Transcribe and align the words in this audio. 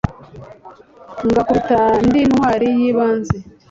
ngakubita 1.27 1.79
ndi 2.07 2.19
intwali 2.25 2.67
yibanze 2.77 3.35